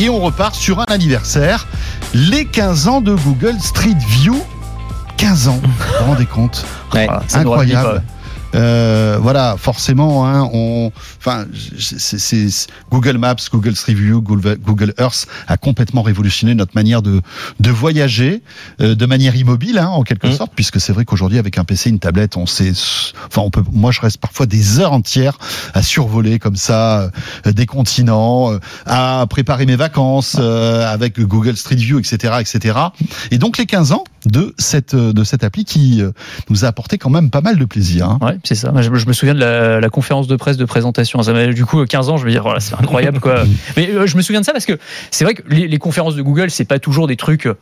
[0.00, 1.66] Et on repart sur un anniversaire,
[2.14, 4.34] les 15 ans de Google Street View.
[5.18, 6.64] 15 ans, vous vous rendez compte?
[6.94, 7.06] Ouais.
[7.34, 8.02] Incroyable.
[8.54, 11.46] Euh, voilà, forcément, hein, on, enfin,
[11.78, 12.48] c'est,
[12.90, 17.20] Google Maps, Google Street View, Google, Google Earth a complètement révolutionné notre manière de,
[17.60, 18.42] de voyager
[18.80, 20.36] euh, de manière immobile, hein, en quelque Mm.
[20.36, 22.72] sorte, puisque c'est vrai qu'aujourd'hui, avec un PC, une tablette, on sait,
[23.26, 25.38] enfin, on peut, moi, je reste parfois des heures entières
[25.74, 27.10] à survoler comme ça
[27.46, 32.78] euh, des continents, euh, à préparer mes vacances euh, avec Google Street View, etc., etc.
[33.30, 36.12] Et donc les 15 ans de cette euh, de cette appli qui euh,
[36.48, 38.08] nous a apporté quand même pas mal de plaisir.
[38.08, 38.18] hein.
[38.20, 38.72] Ouais, c'est ça.
[38.76, 41.22] Je, je me souviens de la, la conférence de presse de présentation.
[41.22, 42.16] Ça du coup 15 ans.
[42.16, 43.44] Je veux dire, voilà, c'est incroyable quoi.
[43.76, 44.78] Mais euh, je me souviens de ça parce que
[45.10, 47.56] c'est vrai que les, les conférences de Google, c'est pas toujours des trucs euh,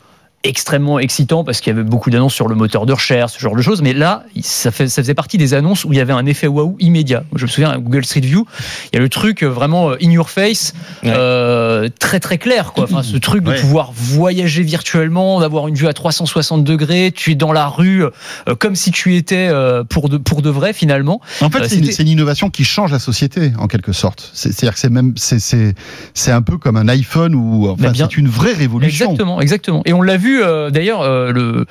[0.45, 3.57] extrêmement excitants parce qu'il y avait beaucoup d'annonces sur le moteur de recherche, ce genre
[3.57, 3.83] de choses.
[3.83, 6.47] Mais là, ça, fait, ça faisait partie des annonces où il y avait un effet
[6.47, 7.25] waouh immédiat.
[7.35, 8.47] Je me souviens à Google Street View,
[8.93, 11.11] il y a le truc euh, vraiment euh, in your face, Ouais.
[11.15, 12.85] euh, très très clair quoi.
[12.85, 13.61] Enfin, ce truc de Ouais.
[13.61, 18.11] pouvoir voyager virtuellement, d'avoir une vue à 360 degrés, tu es dans la rue euh,
[18.59, 21.21] comme si tu étais euh, pour de pour de vrai finalement.
[21.41, 24.31] En fait, c'est une, innovation qui change la société en quelque sorte.
[24.35, 28.29] C'est- C'est-à-dire que c'est même c'est un peu comme un iPhone ou enfin c'est une
[28.29, 29.07] vraie révolution.
[29.07, 29.83] Exactement, exactement.
[29.85, 31.67] Et on l'a vu euh, d'ailleurs euh, le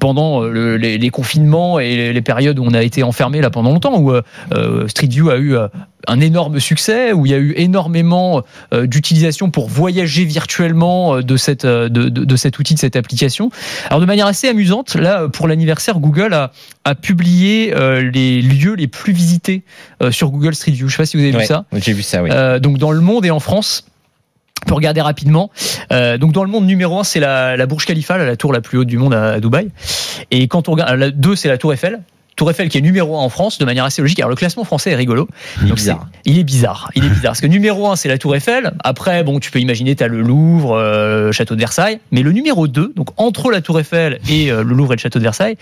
[0.00, 3.40] pendant euh, le- les, les confinements et les, les périodes où on a été enfermé
[3.40, 4.12] là pendant longtemps, où
[4.88, 5.56] Street View a eu
[6.06, 8.42] un énorme succès, où il y a eu énormément
[8.72, 13.50] d'utilisation pour voyager virtuellement de cette de, de, de cet outil, de cette application.
[13.88, 16.52] Alors de manière assez amusante, là pour l'anniversaire, Google a,
[16.84, 19.62] a publié euh, les lieux les plus visités
[20.02, 20.88] euh, sur Google Street View.
[20.88, 21.64] Je sais pas si vous avez vu ça.
[21.72, 22.30] J'ai vu ça, oui.
[22.32, 23.86] Euh, donc dans le monde et en France.
[24.66, 25.50] Peut regarder rapidement.
[25.92, 28.60] Euh, donc dans le monde numéro 1, c'est la, la Burj Khalifa, la tour la
[28.60, 29.68] plus haute du monde à, à Dubaï.
[30.30, 32.00] Et quand on regarde, la 2, c'est la tour Eiffel.
[32.36, 34.18] Tour Eiffel qui est numéro 1 en France de manière assez logique.
[34.18, 35.28] Alors le classement français est rigolo.
[35.60, 36.06] Il est Donc, bizarre.
[36.24, 36.90] Il est bizarre.
[36.96, 37.22] Il est bizarre.
[37.32, 38.72] Parce que numéro 1, c'est la Tour Eiffel.
[38.82, 42.00] Après, bon, tu peux imaginer, tu as le Louvre, euh, le château de Versailles.
[42.10, 45.00] Mais le numéro 2, donc entre la Tour Eiffel et euh, le Louvre et le
[45.00, 45.56] château de Versailles,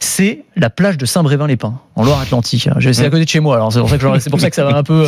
[0.00, 2.68] c'est la plage de Saint-Brévin-les-Pins, en Loire-Atlantique.
[2.78, 4.50] Je- C'est à côté de chez moi, alors c'est pour ça que, c'est pour ça
[4.50, 5.04] que ça va un peu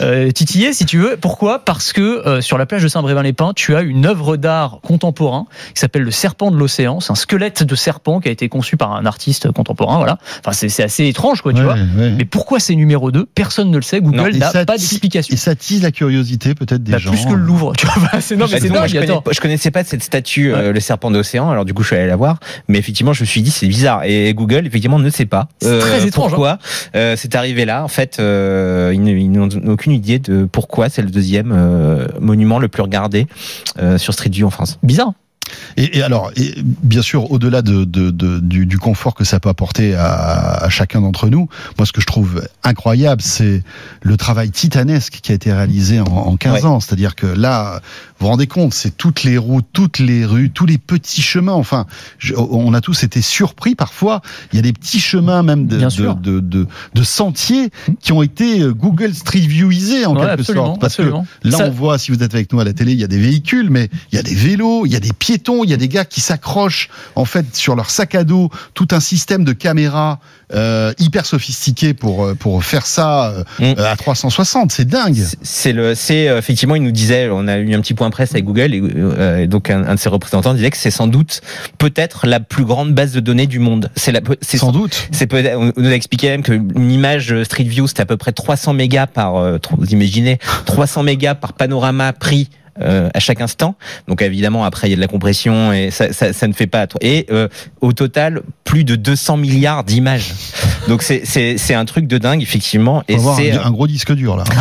[0.00, 1.16] euh, titiller, si tu veux.
[1.16, 1.64] Pourquoi?
[1.64, 6.02] Parce que sur la plage de Saint-Brévin-les-Pins, tu as une œuvre d'art contemporain qui s'appelle
[6.02, 7.00] le serpent de l'océan.
[7.00, 9.96] C'est un squelette de serpent qui a été conçu par un artiste contemporain.
[9.96, 10.15] Voilà.
[10.44, 11.74] Enfin, c'est assez étrange, quoi, tu Ouais, vois.
[11.74, 12.10] ouais.
[12.16, 14.00] Mais pourquoi c'est numéro 2 Personne ne le sait.
[14.00, 15.32] Google n'a pas ti- d'explication.
[15.34, 17.10] Et ça tease la curiosité peut-être des Bah, gens.
[17.10, 17.72] plus que le Louvre.
[17.76, 18.86] Tu vois, Bah, c'est non, mais Bah, c'est dingue.
[18.88, 20.72] je, connais, je connaissais pas cette statue, euh, Ouais.
[20.72, 21.50] le serpent d'océan.
[21.50, 22.38] Alors du coup, je suis allé la voir.
[22.68, 24.02] Mais effectivement, je me suis dit c'est bizarre.
[24.04, 25.48] Et Google, effectivement, ne sait pas.
[25.60, 26.36] C'est très étrange, hein.
[26.36, 26.58] Pourquoi
[26.94, 31.10] euh, c'est arrivé là En fait, euh, ils, n'ont aucune idée de pourquoi c'est le
[31.10, 33.26] deuxième euh, monument le plus regardé
[33.78, 34.78] euh, sur Street View en France.
[34.82, 35.12] Bizarre.
[35.76, 39.40] Et, et alors, et bien sûr, au-delà de, de- de- du, du confort que ça
[39.40, 41.48] peut apporter à, à chacun d'entre nous,
[41.78, 43.62] moi, ce que je trouve incroyable, c'est
[44.02, 46.64] le travail titanesque qui a été réalisé en, en 15 Ouais.
[46.64, 46.80] ans.
[46.80, 47.80] C'est-à-dire que là,
[48.18, 51.52] vous vous rendez compte, c'est toutes les routes, toutes les rues, tous les petits chemins.
[51.52, 51.86] Enfin,
[52.18, 54.22] je- on a tous été surpris parfois.
[54.52, 55.76] Il y a des petits chemins même de,
[57.02, 57.70] sentiers
[58.00, 60.80] qui ont été euh, Google Street Viewisés en Ouais, quelque sorte.
[60.80, 61.26] Parce absolument.
[61.42, 63.04] que là, Ça- on voit, si vous êtes avec nous à la télé, il y
[63.04, 65.70] a des véhicules, mais il y a des vélos, il y a des piétons, il
[65.70, 69.00] y a des gars qui s'accrochent en fait sur leur sac à dos, tout un
[69.00, 70.18] système de caméras
[70.54, 73.78] euh, hyper sophistiqué pour euh, pour faire ça euh, Mm.
[73.80, 74.70] à 360.
[74.72, 75.18] C'est dingue.
[75.42, 78.30] C'est- le, c'est euh, effectivement, il nous disait, on a eu un petit point presse
[78.32, 81.06] avec Google et, euh, et donc un, un de ses représentants disait que c'est sans
[81.08, 81.40] doute
[81.78, 83.90] peut-être la plus grande base de données du monde.
[83.96, 85.08] C'est la, c'est Sans doute.
[85.12, 88.32] C'est on nous a expliqué même qu'une image euh, Street View c'était à peu près
[88.32, 92.48] 300 mégas par, euh, vous imaginez, 300 mégas par panorama pris.
[92.80, 93.76] Euh, à chaque instant.
[94.08, 96.66] Donc évidemment après il y a de la compression et ça, ça, ça ne fait
[96.66, 96.86] pas.
[97.00, 97.48] Et euh,
[97.80, 100.32] au total plus de 200 milliards d'images.
[100.88, 103.02] Donc c'est c'est c'est un truc de dingue effectivement.
[103.08, 104.44] Et avoir c'est un, un gros disque dur là.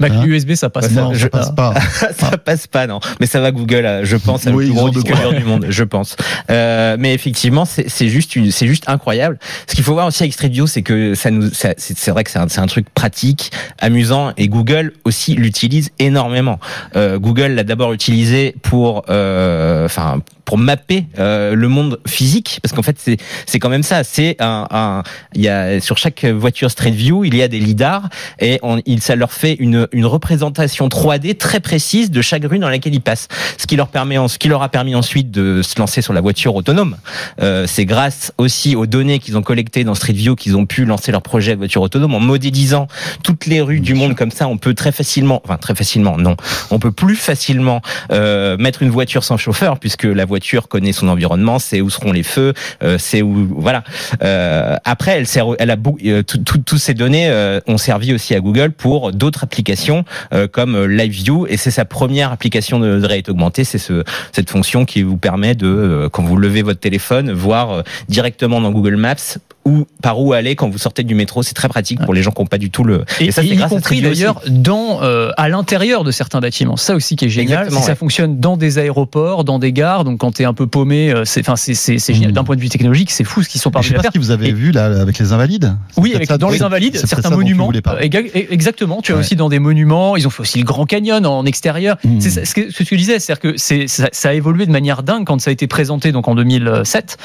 [0.00, 0.90] Bah, Hein l'USB, ça passe.
[0.92, 1.74] non, je- ça passe pas.
[2.18, 3.00] ça passe pas, non.
[3.20, 5.44] Mais ça va Google, euh, je pense, à Oui, le plus gros disque dur du
[5.44, 6.16] monde, je pense.
[6.50, 9.38] Euh, mais effectivement, c'est juste, une- c'est juste incroyable.
[9.66, 12.10] Ce qu'il faut voir aussi avec Street View, c'est que ça nous, ça- c'est c'est
[12.10, 16.55] vrai que c'est un, c'est un truc pratique, amusant, et Google aussi l'utilise énormément.
[16.96, 22.72] Euh, Google l'a d'abord utilisé pour, euh, enfin, pour mapper euh, le monde physique, parce
[22.72, 23.16] qu'en fait, c'est
[23.46, 24.04] c'est quand même ça.
[24.04, 25.02] C'est un, un,
[25.34, 28.08] il y a sur chaque voiture Street View, il y a des lidars
[28.40, 32.58] et on, il, ça leur fait une, une représentation 3D très précise de chaque rue
[32.58, 33.28] dans laquelle ils passent.
[33.58, 36.20] Ce qui leur permet, ce qui leur a permis ensuite de se lancer sur la
[36.20, 36.96] voiture autonome.
[37.42, 40.84] Euh, c'est grâce aussi aux données qu'ils ont collectées dans Street View qu'ils ont pu
[40.84, 42.86] lancer leur projet de voiture autonome en modélisant
[43.22, 44.48] toutes les rues du monde comme ça.
[44.48, 46.36] On peut très facilement, enfin très facilement, non,
[46.70, 51.08] On peut plus facilement euh, mettre une voiture sans chauffeur puisque la voiture connaît son
[51.08, 53.84] environnement, sait où seront les feux, euh, c'est où voilà.
[54.22, 58.40] Euh, après, elle sert, elle a euh, toutes ces données euh, ont servi aussi à
[58.40, 63.06] Google pour d'autres applications euh, comme Live View et c'est sa première application de, de
[63.06, 67.32] réalité augmentée, c'est ce, cette fonction qui vous permet de quand vous levez votre téléphone
[67.32, 71.42] voir directement dans Google Maps où, par où aller quand vous sortez du métro.
[71.42, 73.04] C'est très pratique pour les gens qui n'ont pas du tout le.
[73.20, 76.76] Et, ça, c'est y compris d'ailleurs dans euh, à l'intérieur de certains bâtiments.
[76.76, 77.70] Ça aussi qui est génial.
[77.70, 80.04] Si Ça fonctionne dans des aéroports, dans des gares.
[80.04, 82.30] Donc quand tu es un peu paumé, euh, c'est enfin c'est génial.
[82.30, 82.34] Mmh.
[82.34, 84.12] D'un point de vue technologique, c'est fou ce qu'ils sont parvenus à faire.
[84.12, 85.76] Ce que vous avez vu là avec les invalides.
[85.96, 87.72] Oui, avec, dans les invalides, certains monuments.
[88.00, 89.00] Exactement.
[89.02, 90.16] Tu as aussi dans des monuments.
[90.16, 91.96] Ils ont fait aussi le Grand Canyon en extérieur.
[92.04, 92.20] Mmh.
[92.20, 94.72] C'est ce que, ce que tu disais, c'est-à-dire que c'est ça, ça, a évolué de
[94.72, 97.16] manière dingue quand ça a été présenté donc en 2007.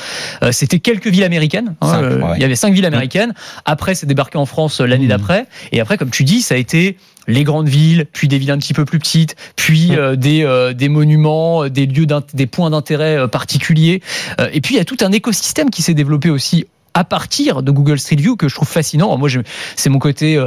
[0.43, 1.75] Euh, C'était quelques villes américaines.
[1.81, 3.33] Hein, il y avait cinq villes américaines.
[3.65, 5.09] Après, c'est débarqué en France l'année mmh.
[5.09, 5.47] d'après.
[5.71, 6.97] Et après, comme tu dis, ça a été
[7.27, 9.95] les grandes villes, puis des villes un petit peu plus petites, puis mmh.
[9.95, 14.01] euh, des, euh, des monuments, des lieux, des points d'intérêt euh, particuliers.
[14.51, 17.71] et puis il y a tout un écosystème qui s'est développé aussi à partir de
[17.71, 19.17] Google Street View que je trouve fascinant.
[19.17, 19.29] Moi,
[19.77, 20.37] c'est mon côté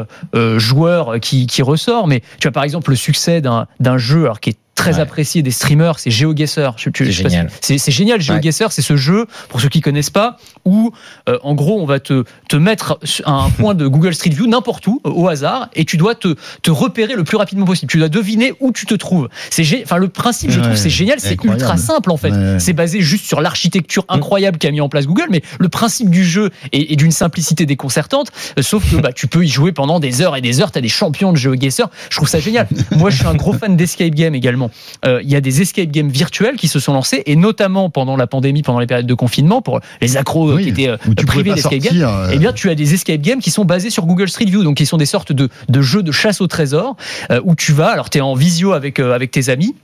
[0.57, 4.51] joueur qui, qui ressort, mais tu as par exemple le succès d'un jeu alors, qui
[4.51, 4.59] est
[4.93, 6.75] très apprécié des streamers, c'est GeoGuessr.
[6.77, 7.51] C'est génial.
[7.61, 10.93] C'est génial, GeoGuessr, c'est ce jeu, pour ceux qui connaissent pas, où
[11.29, 14.47] euh, en gros on va te, te mettre à un point de Google Street View
[14.47, 17.91] n'importe où, au hasard, et tu dois te, te repérer le plus rapidement possible.
[17.91, 19.29] Tu dois deviner où tu te trouves.
[19.51, 22.33] C'est enfin le principe, je trouve, c'est génial, c'est ultra simple en fait.
[22.59, 24.15] C'est basé juste sur l'architecture mm.
[24.15, 28.31] incroyable qu'a mis en place Google, mais le principe du jeu est, d'une simplicité déconcertante.
[28.59, 30.71] Euh, sauf que bah, tu peux y jouer pendant des heures et des heures.
[30.71, 31.89] tu as des champions de GeoGuessr.
[32.11, 32.69] Je trouve ça génial.
[32.97, 34.71] Moi, je suis un gros fan d'escape game également.
[35.05, 38.17] Euh, il y a des escape games virtuels qui se sont lancés, et notamment pendant
[38.17, 41.55] la pandémie, pendant les périodes de confinement, pour les accros euh, qui étaient euh, privés
[41.55, 44.47] d'escape games, eh bien, tu as des escape games qui sont basés sur Google Street
[44.47, 46.97] View, donc qui sont des sortes de, de jeux de chasse au trésor,
[47.45, 49.75] où tu vas, alors tu es en visio avec, avec tes amis,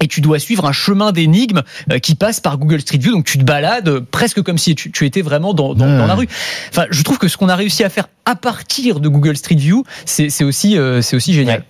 [0.00, 1.62] et tu dois suivre un chemin d'énigmes
[2.02, 3.12] qui passe par Google Street View.
[3.12, 6.28] Donc tu te balades presque comme si tu, étais vraiment dans, dans, la rue.
[6.70, 9.56] Enfin, je trouve que ce qu'on a réussi à faire à partir de Google Street
[9.56, 11.64] View, c'est aussi, c'est aussi génial.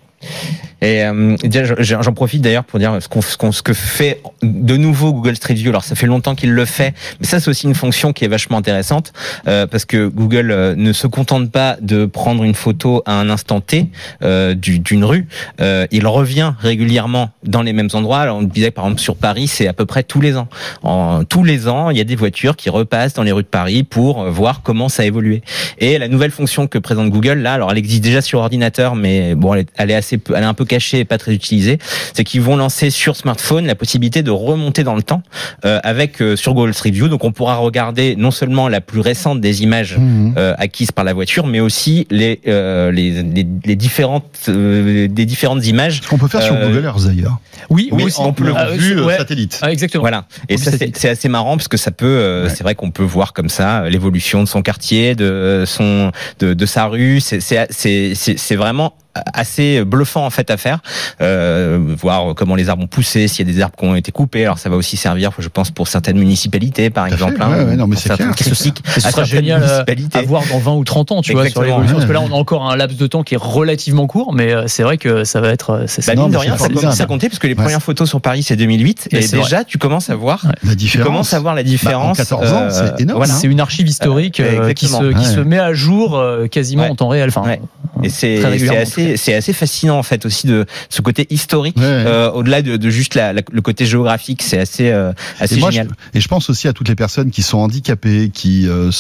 [0.83, 1.37] Et euh,
[1.81, 5.71] j'en profite d'ailleurs pour dire ce, qu'on, ce, que fait de nouveau Google Street View.
[5.71, 8.29] Alors ça fait longtemps qu'il le fait, mais ça c'est aussi une fonction qui est
[8.29, 9.13] vachement intéressante
[9.47, 13.29] euh, parce que Google euh, ne se contente pas de prendre une photo à un
[13.29, 13.89] instant T
[14.23, 15.27] euh, d'une rue.
[15.61, 18.21] Euh, il revient régulièrement dans les mêmes endroits.
[18.21, 20.49] Alors on disait par exemple sur Paris, c'est à peu près tous les ans.
[20.83, 23.49] En, tous les ans, il y a des voitures qui repassent dans les rues de
[23.49, 25.43] Paris pour voir comment ça a évolué.
[25.79, 29.35] Et la nouvelle fonction que présente Google là, alors elle existe déjà sur ordinateur, mais
[29.35, 31.79] bon, elle est, elle est assez, elle est un peu caché et pas très utilisé,
[32.15, 35.23] c'est qu'ils vont lancer sur smartphone la possibilité de remonter dans le temps
[35.65, 37.09] euh, avec euh, sur Google Street View.
[37.09, 40.35] Donc on pourra regarder non seulement la plus récente des images mmh.
[40.37, 43.23] euh, acquises par la voiture, mais aussi les les,
[43.65, 46.01] les, différentes des différentes images.
[46.03, 47.39] Ce qu'on peut faire sur Google Earth d'ailleurs.
[47.69, 49.59] Oui, oui, on peut le ah, vue satellite.
[49.63, 50.03] Ah, exactement.
[50.03, 50.27] Voilà.
[50.49, 53.49] Et ça c'est assez marrant parce que ça peut, c'est vrai qu'on peut voir comme
[53.49, 57.21] ça l'évolution de son quartier, de son de, de sa rue.
[57.21, 60.81] C'est c'est c'est vraiment assez bluffant en fait à faire,
[61.21, 64.13] euh, voir comment les arbres ont poussé, s'il y a des arbres qui ont été
[64.13, 64.45] coupés.
[64.45, 67.41] Alors ça va aussi servir, je pense, pour certaines municipalités, par exemple.
[67.41, 68.33] Hein, ouais, ouais, non, mais c'est clair.
[68.37, 69.85] Ce sera génial euh,
[70.15, 71.97] à voir dans 20 ou 30 ans, tu vois, sur l'évolution.
[71.97, 74.53] Parce que là, on a encore un laps de temps qui est relativement court, mais
[74.53, 75.71] euh, c'est vrai que ça va être.
[75.71, 78.21] Euh, bah, mine de rien, ça commence à compter parce que les premières photos sur
[78.21, 81.07] Paris c'est 2008 et déjà tu commences à voir la différence.
[81.07, 82.19] Tu commences à voir la différence.
[82.19, 83.25] Bah, en 14 ans, c'est énorme.
[83.27, 84.43] C'est une archive historique
[84.75, 87.29] qui se met à jour quasiment en temps réel.
[87.29, 87.57] Enfin,
[88.03, 88.45] et c'est
[88.77, 92.91] assez, c'est assez fascinant en fait aussi de ce côté historique, euh, au-delà de, de,
[92.91, 95.89] juste la, le côté géographique, c'est assez, euh, assez et génial.
[96.13, 98.91] je, et je pense aussi à toutes les personnes qui sont handicapées, qui euh,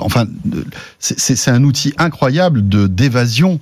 [0.00, 0.26] enfin,
[0.98, 3.60] c'est un outil incroyable de d'évasion.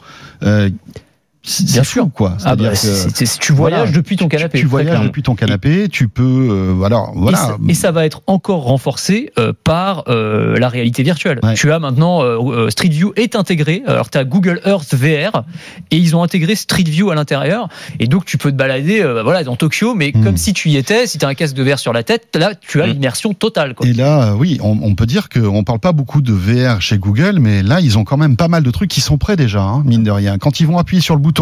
[1.63, 2.37] Bien sûr, quoi.
[2.45, 4.59] Ah bah, que, tu voyages depuis ton canapé.
[4.59, 7.57] Tu voyages depuis ton canapé, tu peux, euh, voilà, voilà.
[7.69, 11.41] Et ça, va être encore renforcé euh, par euh, la réalité virtuelle.
[11.55, 12.23] Tu as maintenant
[12.69, 13.83] Street View est intégré.
[13.87, 15.45] Alors tu as Google Earth VR
[15.91, 17.69] et ils ont intégré Street View à l'intérieur
[18.01, 20.25] et donc tu peux te balader, voilà, dans Tokyo, mais hmm.
[20.25, 21.07] comme si tu y étais.
[21.07, 22.91] Si tu as un casque de VR sur la tête, là tu as hmm.
[22.91, 23.75] l'immersion totale.
[23.75, 23.87] Quoi.
[23.87, 27.39] Et là, oui, on, on peut dire qu'on parle pas beaucoup de VR chez Google,
[27.39, 29.83] mais là ils ont quand même pas mal de trucs qui sont prêts déjà, hein,
[29.87, 30.39] mine de rien.
[30.39, 31.36] Quand ils vont appuyer sur le bouton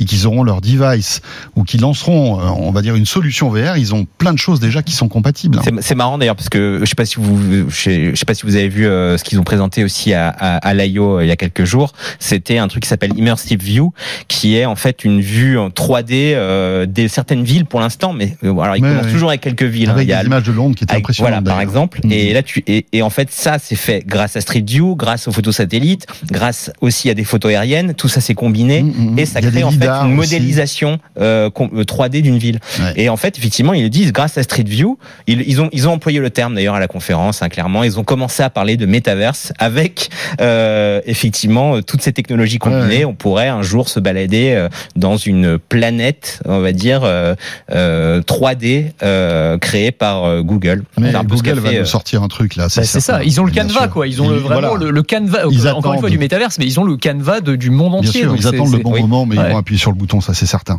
[0.00, 1.20] et qu'ils auront leur device
[1.56, 4.60] ou qu'ils lanceront, euh, on va dire, une solution VR, ils ont plein de choses
[4.60, 5.60] déjà qui sont compatibles.
[5.80, 8.56] C'est marrant d'ailleurs parce que je sais pas si vous, je sais pas si vous
[8.56, 11.32] avez vu euh, ce qu'ils ont présenté aussi à, à, à l'IO euh, il y
[11.32, 11.92] a quelques jours.
[12.18, 13.92] C'était un truc qui s'appelle Immersive View,
[14.28, 18.36] qui est en fait une vue en 3D euh, des certaines villes pour l'instant, mais
[18.42, 19.90] alors il commence toujours avec quelques villes.
[19.90, 19.94] Hein.
[19.94, 21.42] Avec il y a des images de Londres qui étaient impressionnantes.
[21.42, 22.00] Voilà, par exemple.
[22.04, 22.12] Mm.
[22.12, 25.28] Et là, tu et, et, en fait, ça c'est fait grâce à Street View, grâce
[25.28, 27.94] aux photos satellites, grâce aussi à des photos aériennes.
[27.94, 31.50] Tout ça c'est combiné mm, mm, et ça ça crée en fait une modélisation euh,
[31.50, 32.60] com- euh, 3D d'une ville.
[32.80, 32.92] Ouais.
[32.96, 35.88] Et en fait, effectivement, ils le disent, grâce à Street View, ils, ils ont, ils
[35.88, 37.84] ont employé le terme d'ailleurs à la conférence, hein, clairement.
[37.84, 42.98] Ils ont commencé à parler de métaverse avec euh, effectivement euh, toutes ces technologies combinées.
[42.98, 43.04] Ouais.
[43.04, 47.34] On pourrait un jour se balader euh, dans une planète, on va dire euh,
[47.72, 50.84] euh, 3D euh, créée par euh, Google.
[50.98, 52.64] Mais Google va fait, nous euh, sortir un truc là.
[52.64, 53.22] Bah, c'est ça, certain.
[53.24, 53.90] ils ont le canevas sûr.
[53.90, 54.84] quoi, ils ont Et vraiment voilà.
[54.86, 57.56] le, le canevas, Ils encore une fois du métaverse, mais ils ont le canevas de,
[57.56, 58.20] du monde Bien entier.
[58.22, 59.00] sûr, donc ils attendent le bon oui.
[59.02, 60.78] moment, mais ils vont appuyer sur le bouton, ça c'est certain.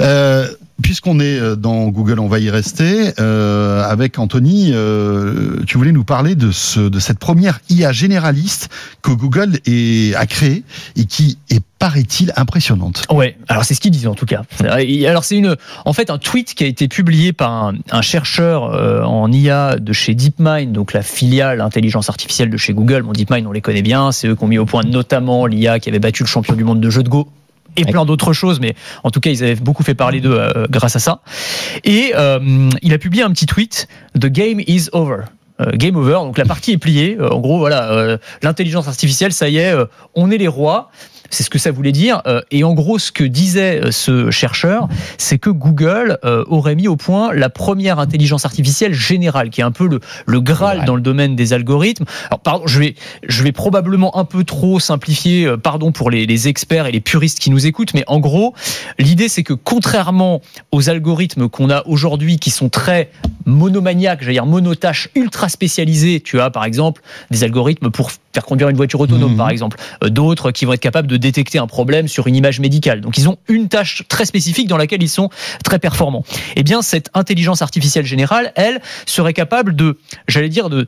[0.00, 0.46] Euh,
[0.82, 3.12] Puisqu'on est euh, dans Google, on va y rester.
[3.20, 8.68] Euh, avec Anthony, euh, tu voulais nous parler de, ce, de cette première IA généraliste
[9.00, 10.64] que Google est, a créée
[10.96, 13.04] et qui est, paraît-il, impressionnante.
[13.12, 14.42] Ouais, alors c'est ce qu'ils disent en tout cas.
[15.06, 18.72] Alors c'est une, en fait, un tweet qui a été publié par un, un chercheur
[18.72, 23.02] euh, en IA de chez DeepMind, donc la filiale intelligence artificielle de chez Google.
[23.02, 25.78] Bon, DeepMind, on les connaît bien, c'est eux qui ont mis au point notamment l'IA
[25.78, 27.28] qui avait battu le champion du monde de jeux de Go.
[27.76, 30.66] Et plein d'autres choses, mais en tout cas, ils avaient beaucoup fait parler d'eux euh,
[30.68, 31.20] grâce à ça.
[31.84, 35.24] Et euh, il a publié un petit tweet The game is over.
[35.60, 37.18] Euh, game over, donc la partie est pliée.
[37.20, 39.74] En gros, voilà, l'intelligence artificielle, ça y est,
[40.14, 40.90] on est les rois.
[41.32, 42.20] C'est ce que ça voulait dire.
[42.26, 44.86] Euh, et en gros, ce que disait euh, ce chercheur,
[45.16, 49.64] c'est que Google euh, aurait mis au point la première intelligence artificielle générale, qui est
[49.64, 52.04] un peu le, le graal dans le domaine des algorithmes.
[52.26, 52.94] Alors, pardon, je vais,
[53.26, 57.38] je vais probablement un peu trop simplifier, pardon pour les, les experts et les puristes
[57.38, 58.54] qui nous écoutent, mais en gros,
[58.98, 63.10] l'idée c'est que contrairement aux algorithmes qu'on a aujourd'hui, qui sont très
[63.46, 68.68] monomaniaques, j'allais dire monotâches, ultra spécialisés, tu as par exemple des algorithmes pour faire conduire
[68.68, 69.36] une voiture autonome, Mhm.
[69.38, 72.60] par exemple, Euh, d'autres qui vont être capables de détecter un problème sur une image
[72.60, 73.00] médicale.
[73.00, 75.28] Donc ils ont une tâche très spécifique dans laquelle ils sont
[75.64, 76.24] très performants.
[76.56, 79.98] Eh bien, cette intelligence artificielle générale, elle, serait capable de,
[80.28, 80.86] j'allais dire, de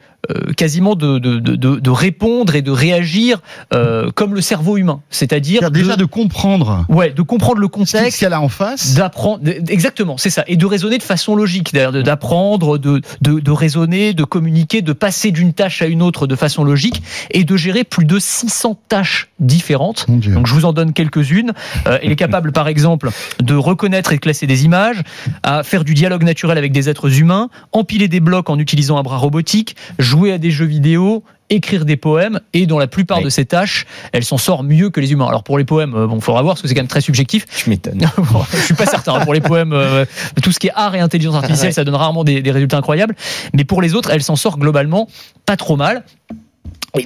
[0.57, 3.41] quasiment de, de, de, répondre et de réagir
[3.73, 6.85] euh, comme le cerveau humain, c'est-à-dire déjà de comprendre.
[6.89, 8.95] Ouais, de comprendre le contexte, qu'elle a en face.
[8.95, 10.45] d'apprendre exactement c'est ça.
[10.47, 15.53] Et de raisonner de façon logique d'apprendre de, de, raisonner de communiquer de passer d'une
[15.53, 20.07] tâche à une autre de façon logique et de gérer plus de 600 tâches différentes.
[20.09, 21.53] Donc je vous en donne quelques-unes.
[21.87, 25.03] Euh, elle est capable, par exemple, de reconnaître et de classer des images,
[25.43, 29.03] à faire du dialogue naturel avec des êtres humains, empiler des blocs en utilisant un
[29.03, 33.25] bras robotique, jouer à des jeux vidéo écrire des poèmes et dans la plupart Oui.
[33.25, 35.27] de ces tâches, elle s'en sort mieux que les humains.
[35.29, 37.45] Alors pour les poèmes, euh, bon, faudra voir parce que c'est quand même très subjectif.
[37.47, 38.01] Tu m'étonnes.
[38.33, 39.21] Bon, je suis pas certain.
[39.21, 40.07] Pour les poèmes, euh,
[40.43, 41.73] tout ce qui est art et intelligence artificielle, Ouais.
[41.73, 43.15] ça donne rarement des, des résultats incroyables.
[43.53, 45.07] Mais pour les autres, elle s'en sort globalement
[45.45, 46.05] pas trop mal.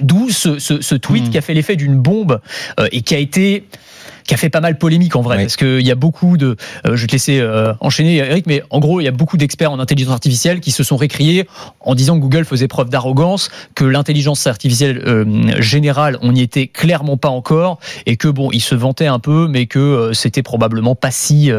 [0.01, 1.29] D'où ce, ce, ce tweet Mhm.
[1.31, 2.39] qui a fait l'effet d'une bombe
[2.79, 3.65] euh, et qui a été
[4.29, 5.43] qui a fait pas mal polémique en vrai Oui.
[5.45, 6.55] parce qu'il y a beaucoup de
[6.85, 9.37] euh, je vais te laisser euh, enchaîner Eric mais en gros il y a beaucoup
[9.37, 11.47] d'experts en intelligence artificielle qui se sont récriés
[11.79, 15.25] en disant que Google faisait preuve d'arrogance que l'intelligence artificielle euh,
[15.61, 19.47] générale on n'y était clairement pas encore et que bon ils se vantaient un peu
[19.49, 21.49] mais que euh, c'était probablement pas si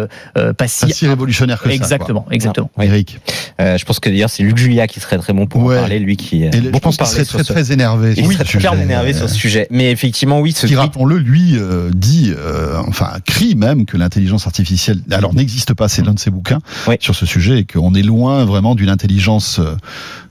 [0.56, 2.72] pas si Pas si révolutionnaire que exactement exactement ça.
[2.76, 2.84] quoi.
[2.84, 3.18] Eric.
[3.60, 5.76] Euh, je pense que d'ailleurs c'est Luc Julia qui serait très bon pour Ouais.
[5.76, 8.14] en parler, lui qui Et je pense qu'il serait sur très ce- très énervé.
[8.16, 8.58] Il sur serait ce sujet.
[8.60, 9.66] clairement énervé sur ce sujet.
[9.70, 14.46] Mais effectivement, oui, ce qui, rappelons-le, lui euh, dit, euh, enfin, crie même que l'intelligence
[14.46, 16.96] artificielle, alors n'existe pas, c'est l'un de ses bouquins Oui.
[17.00, 19.60] sur ce sujet, et qu'on est loin vraiment d'une intelligence,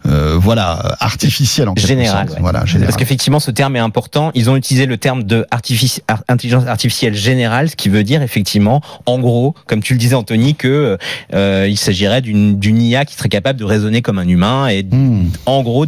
[0.05, 1.79] euh, euh, voilà, artificielle en ouais.
[2.39, 2.85] Voilà, générale.
[2.87, 4.31] Parce qu'effectivement, ce terme est important.
[4.35, 8.21] Ils ont utilisé le terme de artifici- ar- intelligence artificielle générale, ce qui veut dire
[8.21, 10.97] effectivement, en gros, comme tu le disais, Anthony, que
[11.33, 14.83] euh, il s'agirait d'une d'une IA qui serait capable de raisonner comme un humain et
[14.89, 15.27] Hmm.
[15.45, 15.85] en gros,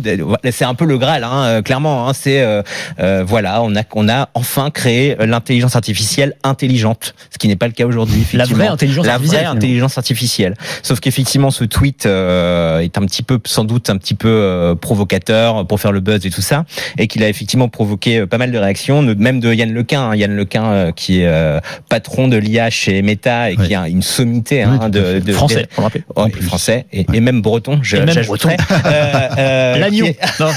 [0.52, 2.08] c'est un peu le Graal, hein, euh, clairement.
[2.08, 2.62] Hein, c'est euh,
[3.00, 7.68] euh, voilà, on a on a enfin créé l'intelligence artificielle intelligente, ce qui n'est pas
[7.68, 8.26] le cas aujourd'hui.
[8.34, 9.58] la vraie intelligence la artificielle vraie finalement.
[9.58, 10.56] intelligence artificielle.
[10.84, 14.76] Sauf qu'effectivement, ce tweet euh, est un petit peu, sans doute, un petit peu euh,
[14.76, 16.66] provocateur pour faire le buzz et tout ça,
[16.98, 20.16] et qu'il a effectivement provoqué euh, pas mal de réactions, même de Yann Lequin, hein,
[20.16, 23.68] Yann Lequin euh, qui est euh, patron de l'IA chez Meta et Oui.
[23.68, 26.44] qui a une sommité Oui, hein, tout à de, de français pour le rappeler plus.
[26.46, 27.18] français et, Ouais.
[27.18, 27.80] et même breton.
[27.82, 28.58] Je, Et même j'ajouterais.
[28.86, 29.90] Euh, euh,
[30.40, 30.48] Non,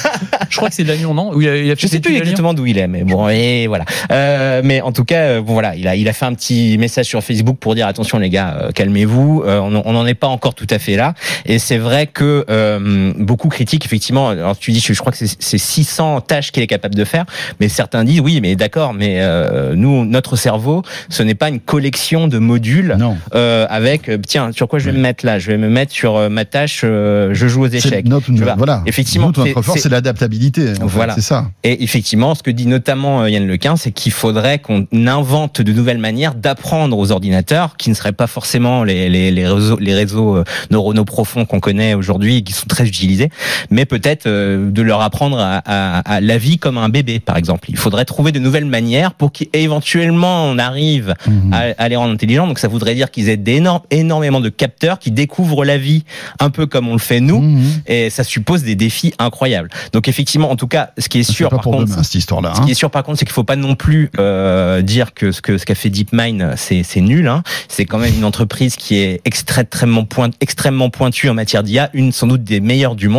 [0.48, 1.38] je crois que c'est Lannion non?
[1.40, 3.84] Il a, je sais plus exactement d'où il est, mais bon, et voilà.
[4.10, 7.06] Euh, mais en tout cas, bon voilà, il a, il a fait un petit message
[7.06, 9.42] sur Facebook pour dire attention les gars, euh, calmez-vous.
[9.46, 11.14] Euh, on on n'en est pas encore tout à fait là.
[11.44, 14.28] Et c'est vrai que euh, beaucoup critiquent effectivement.
[14.28, 17.04] Alors tu dis, je, je crois que c'est c'est 600 tâches qu'il est capable de
[17.04, 17.24] faire,
[17.58, 21.58] mais certains disent oui, mais d'accord, mais euh, nous, notre cerveau, ce n'est pas une
[21.58, 23.16] collection de modules Non.
[23.34, 25.92] euh, avec euh, tiens sur quoi je vais me mettre là, je vais me mettre
[25.92, 28.06] sur euh, ma tâche, euh, je joue aux échecs.
[28.06, 28.82] notre, voilà.
[28.86, 30.74] effectivement, Notre, force, c'est- l'adaptabilité.
[30.80, 31.14] Voilà.
[31.16, 31.46] C'est ça.
[31.64, 35.72] Et effectivement, ce que dit notamment euh, Yann Lequin, c'est qu'il faudrait qu'on invente de
[35.72, 39.94] nouvelles manières d'apprendre aux ordinateurs, qui ne seraient pas forcément les, les, les réseaux, les
[39.94, 44.82] réseaux neuronaux profonds qu'on connaît aujourd'hui, qui sont très utilisés, disais, mais peut-être euh, de
[44.82, 47.70] leur apprendre à, à- à la vie comme un bébé, par exemple.
[47.70, 51.52] Il faudrait trouver de nouvelles manières pour qu'éventuellement on arrive Mhm.
[51.52, 52.46] à, à les rendre intelligents.
[52.46, 56.04] Donc ça voudrait dire qu'ils aient d'énormes, énormément de capteurs qui découvrent la vie
[56.40, 57.40] un peu comme on le fait nous.
[57.40, 57.62] Mhm.
[57.86, 59.68] Et ça suppose des défis incroyables.
[59.92, 62.52] Donc effectivement, en tout cas, ce qui est sûr, par contre, demain cette histoire-là.
[62.54, 62.64] ce hein.
[62.64, 65.40] qui est sûr par contre, c'est qu'il faut pas non plus euh, dire que ce
[65.40, 67.26] que ce qu'a fait DeepMind c'est c'est nul.
[67.28, 67.42] Hein.
[67.68, 72.12] C'est quand même une entreprise qui est extrêmement point, extrêmement pointue en matière d'IA, une
[72.12, 73.13] sans doute des meilleures du monde,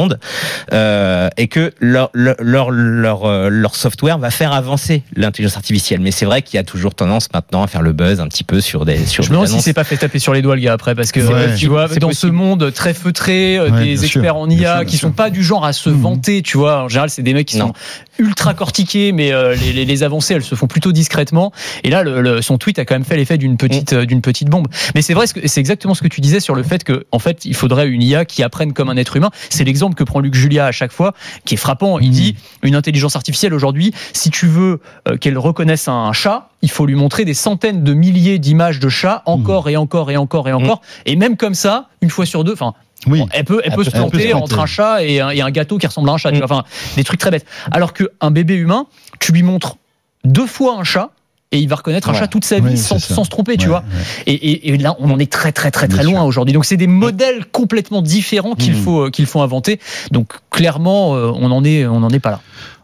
[0.73, 5.99] euh, et que leur leur leur leur, euh, leur software va faire avancer l'intelligence artificielle.
[6.01, 8.43] Mais c'est vrai qu'il y a toujours tendance maintenant à faire le buzz un petit
[8.43, 10.55] peu sur des sur Je me demande si c'est pas fait taper sur les doigts
[10.55, 13.97] le gars après parce que euh, tu vois dans ce monde très feutré Ouais, des
[13.97, 15.07] sûr, experts en bien IA sûr, bien qui sûr.
[15.09, 16.01] sont pas du genre à se Mhm.
[16.01, 17.67] vanter tu vois en général c'est des mecs qui Non.
[17.67, 17.73] sont
[18.19, 21.51] ultra cortiqués mais euh, les, les, les avancées elles se font plutôt discrètement
[21.83, 23.95] et là le, le- son tweet a quand même fait l'effet d'une petite Mm.
[23.97, 26.63] euh, d'une petite bombe mais c'est vrai c'est exactement ce que tu disais sur le
[26.63, 29.63] fait que en fait il faudrait une IA qui apprenne comme un être humain c'est
[29.63, 31.13] l'exemple que prend Luc Julia à chaque fois
[31.45, 32.13] qui est frappant il Mhm.
[32.13, 36.87] dit une intelligence artificielle aujourd'hui si tu veux euh, qu'elle reconnaisse un chat il faut
[36.87, 40.53] lui montrer des centaines de milliers d'images de chats encore et encore et encore et
[40.53, 42.73] encore et même comme ça une fois sur deux enfin
[43.07, 43.19] Oui.
[43.19, 45.29] Bon, elle peut, elle peut se elle peut se planter entre un chat et un,
[45.29, 46.31] et un gâteau qui ressemble à un chat.
[46.31, 46.45] tu vois.
[46.45, 46.63] Enfin,
[46.95, 47.45] des trucs très bêtes.
[47.71, 48.87] Alors qu'un bébé humain,
[49.19, 49.77] tu lui montres
[50.23, 51.11] deux fois un chat
[51.51, 52.19] et il va reconnaître un Ouais.
[52.19, 53.79] chat toute sa vie Oui, sans, sans se tromper, tu vois.
[53.95, 54.03] ouais.
[54.25, 56.53] Et, et- et là, on en est très très très très Bien loin aujourd'hui.
[56.53, 58.81] Donc c'est des modèles complètement différents qu'il Mm.
[58.83, 59.79] faut qu'il faut inventer.
[60.11, 62.41] Donc clairement, euh, on en est on en est pas là.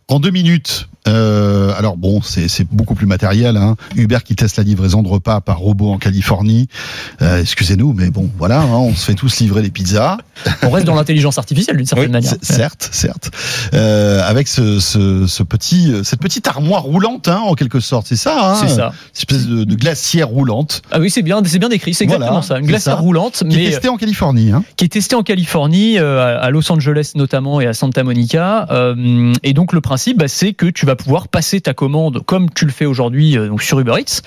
[0.08, 3.58] En deux minutes, euh, alors bon, c'est beaucoup plus matériel.
[3.58, 3.76] Hein.
[3.96, 6.68] Uber qui teste la livraison de repas par robot en Californie.
[7.22, 10.18] Euh, Excusez-nous, mais bon, voilà, hein, on se fait tous livrer les pizzas.
[10.64, 12.34] On reste dans l'intelligence artificielle d'une certaine Oui, manière.
[12.42, 13.32] Certes, certes.
[13.74, 18.16] Euh, avec ce, ce, ce petit, cette petite armoire roulante, hein, en quelque sorte, c'est
[18.16, 18.58] ça.
[18.62, 18.94] C'est ça.
[19.14, 21.94] Cette espèce de, de glacière roulante Ah oui, c'est bien, c'est bien décrit.
[21.94, 22.60] C'est Voilà, exactement ça.
[22.60, 23.02] Une glacière ça.
[23.02, 24.52] roulante, qui est testée en Californie.
[24.76, 28.68] Qui est testé en Californie, à Los Angeles notamment et à Santa Monica.
[29.44, 32.66] Et donc le principe, bah, c'est que tu vas pouvoir passer ta commande comme tu
[32.66, 34.22] le fais aujourd'hui euh, donc sur Uber Eats.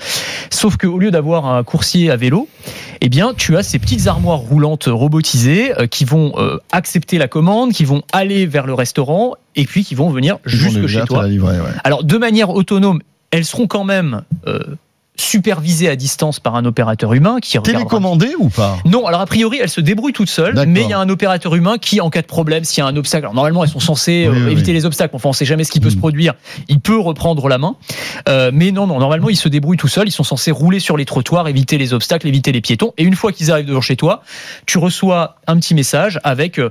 [0.51, 2.49] Sauf qu'au lieu d'avoir un coursier à vélo,
[3.01, 7.29] eh bien tu as ces petites armoires roulantes robotisées euh, qui vont euh, accepter la
[7.29, 11.27] commande, qui vont aller vers le restaurant et puis qui vont venir jusque chez toi.
[11.27, 11.59] ouais.
[11.85, 14.61] Alors de manière autonome, elles seront quand même euh,
[15.17, 18.79] supervisées à distance par un opérateur humain qui regardera Télécommandée ou pas?
[18.85, 21.55] Non, alors a priori, elle se débrouille toute seule, mais il y a un opérateur
[21.55, 23.81] humain qui, en cas de problème, s'il y a un obstacle, alors normalement elles sont
[23.81, 24.79] censées Oui, euh, oui, éviter oui.
[24.79, 25.93] les obstacles, enfin on sait jamais ce qui peut Mm.
[25.93, 26.35] se produire,
[26.69, 27.77] il peut reprendre la main,
[28.29, 30.97] Euh, mais non, non, normalement ils se débrouillent tout seuls, ils sont censés rouler sur
[30.97, 33.97] les trottoirs, éviter les obstacles, éviter les piétons, et une fois qu'ils arrivent devant chez
[33.97, 34.23] toi,
[34.67, 36.71] tu reçois un petit message avec euh,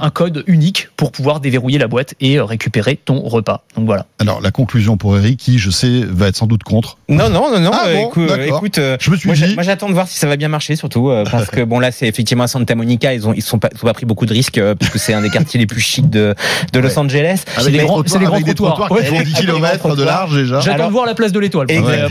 [0.00, 3.64] un code unique pour pouvoir déverrouiller la boîte et euh, récupérer ton repas.
[3.76, 4.06] Donc voilà.
[4.20, 6.98] Alors, la conclusion pour Eric, qui, je sais, va être sans doute contre.
[7.08, 7.70] Non, non, non, non.
[7.72, 9.40] Ah euh, bon, écoute, écoute, euh, Je me suis moi, dit.
[9.46, 11.78] j'a- moi, j'attends de voir si ça va bien marcher, surtout euh, parce que bon
[11.80, 14.06] là, c'est effectivement à Santa Monica, ils ont ils sont pas, ils ont pas pris
[14.06, 16.34] beaucoup de risques euh, puisque c'est un des quartiers les plus chics de
[16.72, 16.98] de Los Ouais.
[16.98, 17.44] Angeles.
[17.58, 18.76] C'est des grands- trottoirs, c'est des grands avec des trottoirs.
[18.88, 20.60] trottoirs qui Ouais, font 10 avec des grands km de large déjà.
[20.60, 21.66] J'attends Alors- de voir la place de l'étoile.
[21.70, 22.08] euh,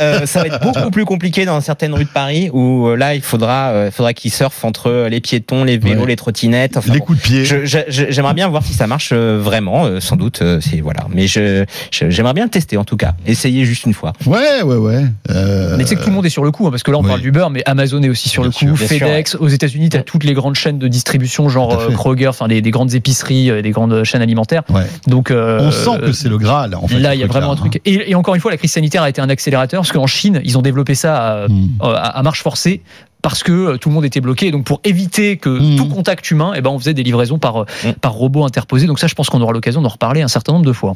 [0.00, 3.14] Euh, ça va être beaucoup plus compliqué dans certaines rues de Paris où euh, là,
[3.14, 6.06] il faudra, euh, faudra qu'ils surfent entre les piétons, les vélos, Ouais.
[6.08, 6.76] les trottinettes.
[6.76, 7.44] Enfin, les coups de pied.
[7.44, 10.40] J'aimerais bien voir si ça marche euh, vraiment, euh, sans doute.
[10.42, 13.84] euh, c'est voilà, mais je je- j'aimerais bien le tester en tout cas, essayer juste
[13.86, 14.12] une fois.
[14.26, 15.04] Ouais, ouais, ouais.
[15.30, 16.90] Euh, Mais tu sais que tout le monde est sur le coup, hein, parce que
[16.90, 17.08] là on oui.
[17.08, 19.88] parle d'Uber, mais Amazon est aussi sur Bien le sûr, coup, sûr, FedEx, aux États-Unis,
[19.90, 22.94] tu as toutes les grandes chaînes de distribution, genre euh, Kroger, enfin des, des grandes
[22.94, 24.62] épiceries, euh, des grandes chaînes alimentaires.
[24.70, 24.86] Ouais.
[25.06, 26.98] Donc euh, On sent que c'est le Graal, en fait.
[26.98, 27.56] là, il y a vraiment un hein.
[27.56, 27.80] truc.
[27.84, 30.40] Et, et encore une fois, la crise sanitaire a été un accélérateur, parce qu'en Chine,
[30.44, 31.68] ils ont développé ça à, Hmm.
[31.80, 32.82] à- à marche forcée.
[33.24, 35.76] Parce que euh, tout le monde était bloqué, donc pour éviter que Mhm.
[35.76, 37.94] tout contact humain, eh ben on faisait des livraisons par euh, Mhm.
[37.94, 38.86] par robot interposé.
[38.86, 40.94] Donc ça, je pense qu'on aura l'occasion d'en reparler un certain nombre de fois.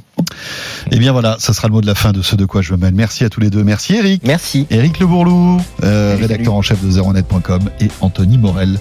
[0.92, 2.72] Eh bien voilà, ça sera le mot de la fin de ce de quoi je
[2.74, 2.92] me mêle.
[2.94, 3.64] Merci à tous les deux.
[3.64, 4.22] Merci Eric.
[4.26, 4.66] Merci.
[4.68, 8.78] Eric Le Bourlou, euh, Salut, rédacteur en chef de zeronet.com et Anthony Morel,